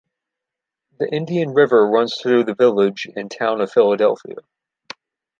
[0.97, 4.37] The Indian River runs through the village and Town of Philadelphia.